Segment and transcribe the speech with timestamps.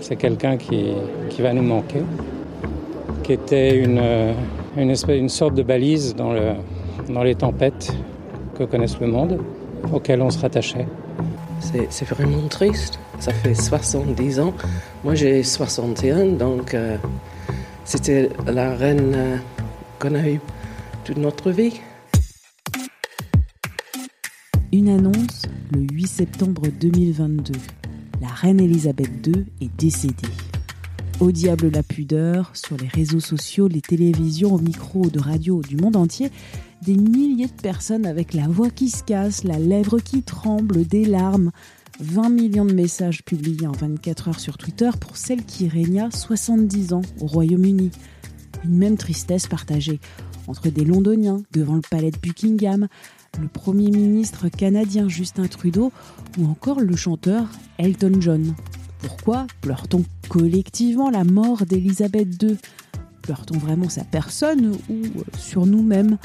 [0.00, 0.92] C'est quelqu'un qui,
[1.28, 2.02] qui va nous manquer,
[3.24, 4.00] qui était une,
[4.76, 6.52] une, espèce, une sorte de balise dans, le,
[7.08, 7.92] dans les tempêtes
[8.56, 9.40] que connaisse le monde,
[9.92, 10.86] auquel on se rattachait.
[11.60, 12.98] C'est c'est vraiment triste.
[13.18, 14.54] Ça fait 70 ans.
[15.02, 16.96] Moi, j'ai 61, donc euh,
[17.84, 19.36] c'était la reine euh,
[19.98, 20.40] qu'on a eue
[21.04, 21.80] toute notre vie.
[24.72, 27.54] Une annonce le 8 septembre 2022.
[28.20, 30.14] La reine Elisabeth II est décédée.
[31.20, 35.76] Au diable la pudeur, sur les réseaux sociaux, les télévisions, au micro de radio du
[35.76, 36.30] monde entier,
[36.82, 41.04] des milliers de personnes avec la voix qui se casse, la lèvre qui tremble, des
[41.04, 41.52] larmes.
[42.00, 46.92] 20 millions de messages publiés en 24 heures sur Twitter pour celle qui régna 70
[46.92, 47.90] ans au Royaume-Uni.
[48.64, 50.00] Une même tristesse partagée
[50.48, 52.88] entre des Londoniens devant le palais de Buckingham,
[53.40, 55.92] le Premier ministre canadien Justin Trudeau
[56.38, 57.46] ou encore le chanteur
[57.78, 58.54] Elton John.
[59.00, 62.56] Pourquoi pleure-t-on collectivement la mort d'Elisabeth II
[63.22, 65.02] Pleure-t-on vraiment sa personne ou
[65.36, 66.16] sur nous-mêmes?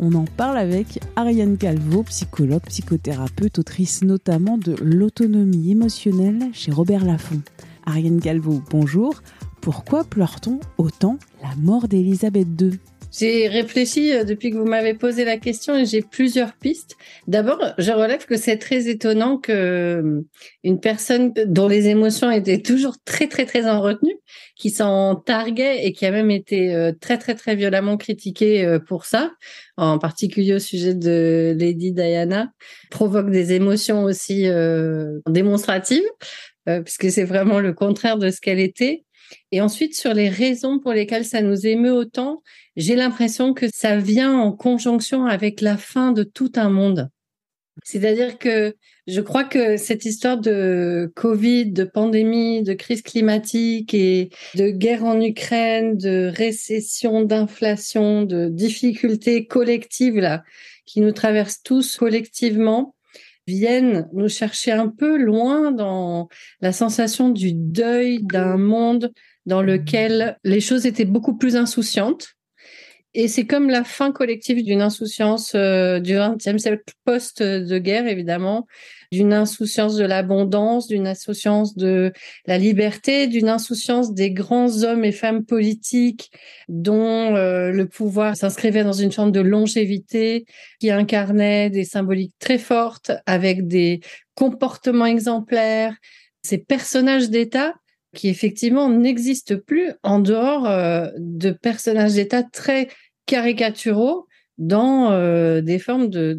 [0.00, 7.04] On en parle avec Ariane Calvo, psychologue, psychothérapeute, autrice notamment de L'autonomie émotionnelle chez Robert
[7.04, 7.42] Laffont.
[7.84, 9.22] Ariane Calvo, bonjour.
[9.60, 12.78] Pourquoi pleure-t-on autant la mort d'Elisabeth II
[13.18, 16.96] J'ai réfléchi euh, depuis que vous m'avez posé la question et j'ai plusieurs pistes.
[17.26, 20.20] D'abord, je relève que c'est très étonnant que euh,
[20.64, 24.16] une personne dont les émotions étaient toujours très très très en retenue,
[24.56, 29.04] qui s'en targuait et qui a même été euh, très très très violemment critiquée pour
[29.04, 29.32] ça,
[29.76, 32.50] en particulier au sujet de Lady Diana,
[32.90, 36.04] provoque des émotions aussi euh, démonstratives,
[36.68, 39.04] euh, puisque c'est vraiment le contraire de ce qu'elle était.
[39.52, 42.42] Et ensuite, sur les raisons pour lesquelles ça nous émeut autant,
[42.76, 47.10] j'ai l'impression que ça vient en conjonction avec la fin de tout un monde.
[47.84, 48.74] C'est-à-dire que
[49.06, 55.04] je crois que cette histoire de Covid, de pandémie, de crise climatique et de guerre
[55.04, 60.42] en Ukraine, de récession, d'inflation, de difficultés collectives là,
[60.86, 62.95] qui nous traversent tous collectivement,
[63.46, 66.28] viennent nous chercher un peu loin dans
[66.60, 69.12] la sensation du deuil d'un monde
[69.46, 72.35] dans lequel les choses étaient beaucoup plus insouciantes.
[73.18, 78.06] Et c'est comme la fin collective d'une insouciance euh, du XXe siècle post de guerre,
[78.06, 78.66] évidemment,
[79.10, 82.12] d'une insouciance de l'abondance, d'une insouciance de
[82.44, 86.30] la liberté, d'une insouciance des grands hommes et femmes politiques
[86.68, 90.44] dont euh, le pouvoir s'inscrivait dans une forme de longévité
[90.78, 94.00] qui incarnait des symboliques très fortes avec des
[94.34, 95.96] comportements exemplaires,
[96.42, 97.72] ces personnages d'État
[98.16, 102.88] qui effectivement n'existent plus en dehors euh, de personnages d'État très
[103.26, 104.26] caricaturaux
[104.58, 106.32] dans euh, des formes de,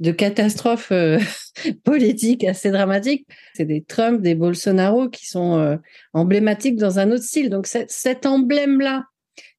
[0.00, 1.18] de, catastrophes euh,
[1.84, 3.26] politiques assez dramatiques.
[3.54, 5.76] C'est des Trump, des Bolsonaro qui sont euh,
[6.12, 7.50] emblématiques dans un autre style.
[7.50, 9.04] Donc cet emblème-là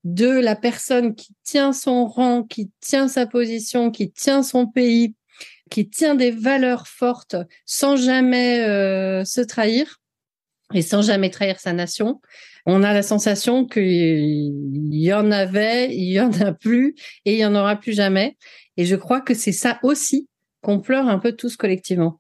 [0.03, 5.15] de la personne qui tient son rang, qui tient sa position, qui tient son pays,
[5.69, 8.59] qui tient des valeurs fortes sans jamais
[9.25, 9.99] se trahir
[10.73, 12.21] et sans jamais trahir sa nation,
[12.65, 14.53] on a la sensation qu'il
[14.91, 18.37] y en avait, il y en a plus et il y en aura plus jamais.
[18.77, 20.27] Et je crois que c'est ça aussi
[20.61, 22.19] qu'on pleure un peu tous collectivement.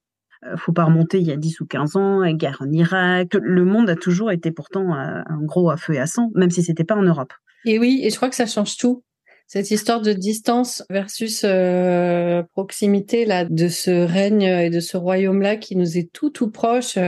[0.55, 3.33] Faut pas remonter il y a 10 ou 15 ans, la guerre en Irak.
[3.33, 6.63] Le monde a toujours été pourtant un gros à feu et à sang, même si
[6.63, 7.33] c'était pas en Europe.
[7.65, 9.03] Et oui, et je crois que ça change tout.
[9.51, 15.41] Cette histoire de distance versus euh, proximité là de ce règne et de ce royaume
[15.41, 16.99] là qui nous est tout tout proche.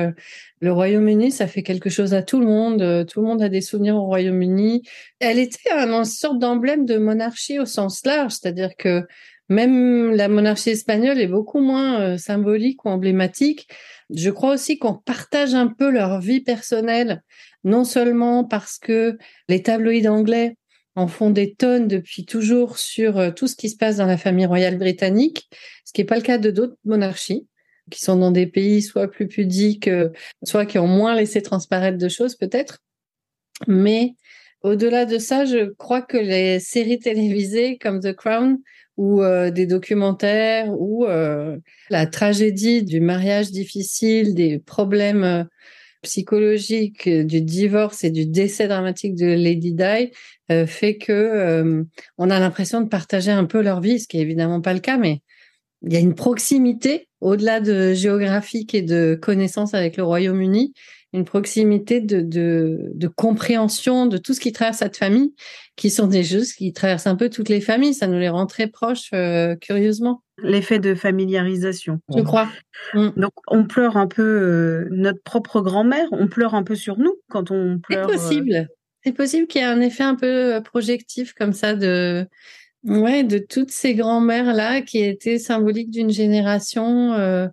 [0.59, 3.05] Le Royaume-Uni, ça fait quelque chose à tout le monde.
[3.05, 4.82] Tout le monde a des souvenirs au Royaume-Uni.
[5.20, 9.05] Elle était une sorte d'emblème de monarchie au sens large, c'est-à-dire que
[9.47, 13.67] même la monarchie espagnole est beaucoup moins euh, symbolique ou emblématique.
[14.09, 17.22] Je crois aussi qu'on partage un peu leur vie personnelle,
[17.64, 20.55] non seulement parce que les tabloïds anglais
[20.96, 24.17] en font des tonnes depuis toujours sur euh, tout ce qui se passe dans la
[24.17, 25.49] famille royale britannique,
[25.85, 27.47] ce qui n'est pas le cas de d'autres monarchies
[27.90, 30.09] qui sont dans des pays soit plus pudiques, euh,
[30.43, 32.79] soit qui ont moins laissé transparaître de choses peut-être.
[33.67, 34.16] Mais
[34.61, 38.59] au-delà de ça, je crois que les séries télévisées comme The Crown
[38.97, 45.47] ou des documentaires ou la tragédie du mariage difficile, des problèmes
[46.01, 50.11] psychologiques, du divorce et du décès dramatique de Lady Di
[50.67, 51.85] fait que
[52.17, 54.79] on a l'impression de partager un peu leur vie, ce qui est évidemment pas le
[54.79, 55.21] cas, mais
[55.83, 60.73] il y a une proximité au-delà de géographique et de connaissance avec le Royaume-Uni,
[61.13, 65.33] une proximité de, de, de, compréhension de tout ce qui traverse cette famille,
[65.75, 67.93] qui sont des choses qui traversent un peu toutes les familles.
[67.93, 70.23] Ça nous les rend très proches, euh, curieusement.
[70.43, 71.99] L'effet de familiarisation.
[72.16, 72.49] Je crois.
[72.93, 73.09] Mm.
[73.17, 77.16] Donc, on pleure un peu euh, notre propre grand-mère, on pleure un peu sur nous
[77.29, 78.09] quand on pleure.
[78.09, 78.53] C'est possible.
[78.53, 78.66] Euh,
[79.03, 82.28] C'est possible qu'il y ait un effet un peu projectif comme ça de
[82.84, 87.47] Ouais, de toutes ces grand-mères-là qui étaient symboliques d'une génération euh,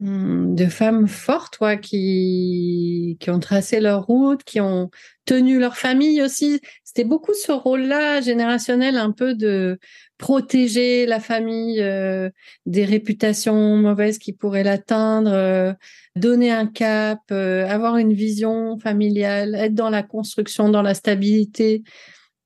[0.00, 4.90] de femmes fortes, quoi, qui, qui ont tracé leur route, qui ont
[5.24, 6.60] tenu leur famille aussi.
[6.84, 9.78] C'était beaucoup ce rôle-là générationnel, un peu de
[10.18, 12.30] protéger la famille euh,
[12.66, 15.72] des réputations mauvaises qui pourraient l'atteindre, euh,
[16.14, 21.82] donner un cap, avoir une vision familiale, être dans la construction, dans la stabilité.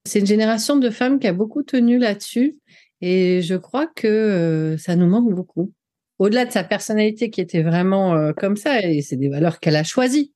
[0.04, 2.56] C'est une génération de femmes qui a beaucoup tenu là-dessus
[3.00, 5.72] et je crois que euh, ça nous manque beaucoup.
[6.20, 9.74] Au-delà de sa personnalité qui était vraiment euh, comme ça, et c'est des valeurs qu'elle
[9.74, 10.32] a choisies.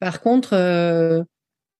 [0.00, 1.22] Par contre, euh,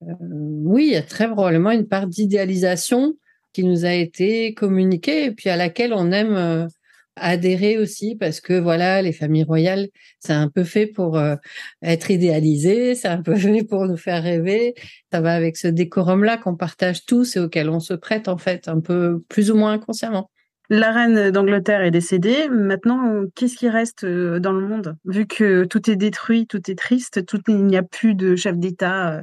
[0.01, 3.15] oui, il y a très probablement une part d'idéalisation
[3.53, 6.69] qui nous a été communiquée et puis à laquelle on aime
[7.17, 9.89] adhérer aussi parce que voilà, les familles royales,
[10.19, 11.37] c'est un peu fait pour euh,
[11.83, 14.75] être idéalisé, c'est un peu fait pour nous faire rêver.
[15.13, 18.69] Ça va avec ce décorum-là qu'on partage tous et auquel on se prête en fait,
[18.69, 20.31] un peu plus ou moins inconsciemment.
[20.75, 22.49] La reine d'Angleterre est décédée.
[22.49, 24.97] Maintenant, qu'est-ce qui reste euh, dans le monde?
[25.05, 28.57] Vu que tout est détruit, tout est triste, tout, il n'y a plus de chef
[28.57, 29.23] d'État euh,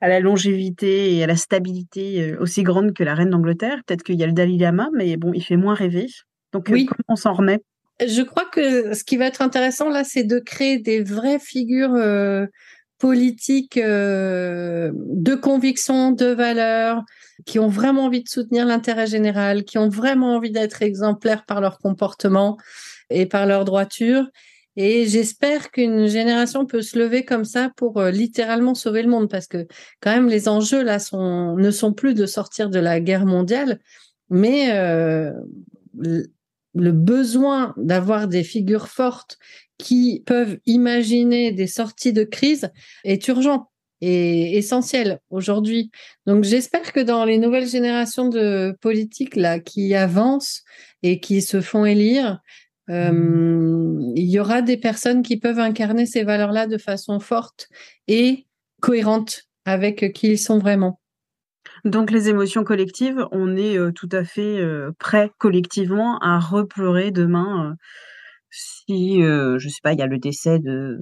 [0.00, 3.82] à la longévité et à la stabilité aussi grande que la reine d'Angleterre.
[3.86, 6.06] Peut-être qu'il y a le Dalai Lama, mais bon, il fait moins rêver.
[6.54, 6.86] Donc, oui.
[6.86, 7.60] comment on s'en remet?
[8.00, 11.94] Je crois que ce qui va être intéressant là, c'est de créer des vraies figures
[11.96, 12.46] euh,
[12.98, 17.02] politiques euh, de conviction, de valeurs,
[17.46, 21.60] qui ont vraiment envie de soutenir l'intérêt général, qui ont vraiment envie d'être exemplaires par
[21.60, 22.56] leur comportement
[23.10, 24.28] et par leur droiture.
[24.76, 29.28] Et j'espère qu'une génération peut se lever comme ça pour euh, littéralement sauver le monde,
[29.28, 29.66] parce que
[30.00, 33.80] quand même les enjeux là sont ne sont plus de sortir de la guerre mondiale,
[34.30, 35.32] mais euh,
[35.94, 39.38] le besoin d'avoir des figures fortes
[39.78, 42.70] qui peuvent imaginer des sorties de crise
[43.04, 43.70] est urgent
[44.00, 45.90] et essentiel aujourd'hui.
[46.26, 50.62] Donc j'espère que dans les nouvelles générations de politiques là qui avancent
[51.02, 52.40] et qui se font élire,
[52.90, 57.68] euh, il y aura des personnes qui peuvent incarner ces valeurs-là de façon forte
[58.06, 58.46] et
[58.80, 61.00] cohérente avec qui ils sont vraiment.
[61.84, 67.10] Donc les émotions collectives, on est euh, tout à fait euh, prêt collectivement à repleurer
[67.10, 67.76] demain
[68.48, 68.54] euh,
[68.88, 70.98] si, je sais pas, il y a le décès de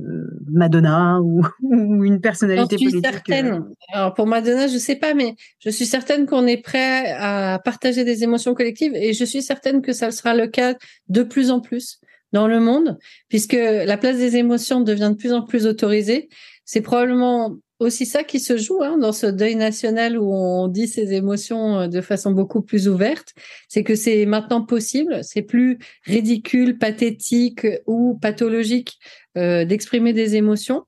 [0.51, 1.43] Madonna ou,
[2.05, 2.87] une personnalité politique.
[2.87, 3.65] Je suis certaine.
[3.93, 8.05] Alors pour Madonna, je sais pas, mais je suis certaine qu'on est prêt à partager
[8.05, 10.75] des émotions collectives et je suis certaine que ça sera le cas
[11.09, 12.01] de plus en plus
[12.33, 12.99] dans le monde,
[13.29, 16.29] puisque la place des émotions devient de plus en plus autorisée.
[16.65, 20.88] C'est probablement aussi ça qui se joue hein, dans ce deuil national où on dit
[20.88, 23.34] ses émotions euh, de façon beaucoup plus ouverte,
[23.69, 28.99] c'est que c'est maintenant possible, c'est plus ridicule, pathétique ou pathologique
[29.37, 30.84] euh, d'exprimer des émotions.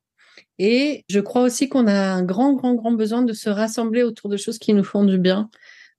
[0.58, 4.28] Et je crois aussi qu'on a un grand, grand, grand besoin de se rassembler autour
[4.28, 5.50] de choses qui nous font du bien.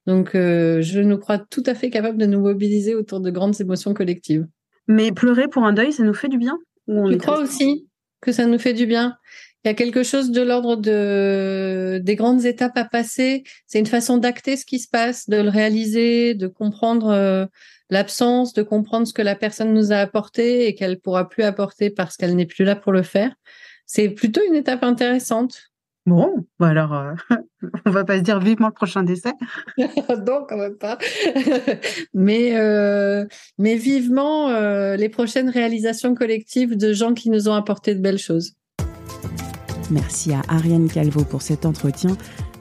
[0.05, 3.59] Donc, euh, je nous crois tout à fait capable de nous mobiliser autour de grandes
[3.61, 4.47] émotions collectives.
[4.87, 7.87] Mais pleurer pour un deuil, ça nous fait du bien Je crois aussi
[8.21, 9.17] que ça nous fait du bien?
[9.65, 13.43] Il y a quelque chose de l'ordre de des grandes étapes à passer.
[13.67, 17.45] C'est une façon d'acter ce qui se passe, de le réaliser, de comprendre euh,
[17.89, 21.89] l'absence, de comprendre ce que la personne nous a apporté et qu'elle pourra plus apporter
[21.89, 23.35] parce qu'elle n'est plus là pour le faire.
[23.85, 25.63] C'est plutôt une étape intéressante.
[26.05, 27.13] Bon, bah alors, euh,
[27.85, 29.33] on va pas se dire vivement le prochain décès.
[29.77, 30.97] non, quand même pas.
[32.13, 33.25] mais, euh,
[33.57, 34.47] mais vivement
[34.95, 38.53] les prochaines réalisations collectives de gens qui nous ont apporté de belles choses.
[39.91, 42.15] Merci à Ariane Calvo pour cet entretien.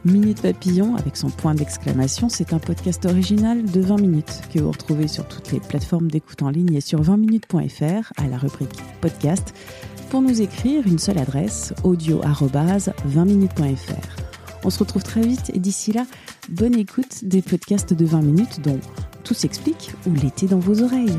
[0.05, 4.71] Minute Papillon avec son point d'exclamation, c'est un podcast original de 20 minutes que vous
[4.71, 9.55] retrouvez sur toutes les plateformes d'écoute en ligne et sur 20minutes.fr à la rubrique podcast.
[10.11, 14.17] Pour nous écrire, une seule adresse audio-20minutes.fr.
[14.65, 16.07] On se retrouve très vite et d'ici là,
[16.49, 18.81] bonne écoute des podcasts de 20 minutes dont
[19.25, 21.19] tout s'explique ou l'été dans vos oreilles.